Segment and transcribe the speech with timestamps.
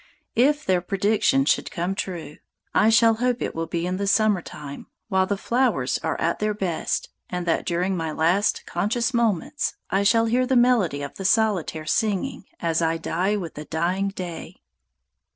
[0.35, 2.37] If their prediction should come true,
[2.73, 6.39] I shall hope it will be in the summer time, while the flowers are at
[6.39, 11.13] their best, and that during my last conscious moments I shall hear the melody of
[11.17, 14.55] the solitaire singing as I die with the dying day.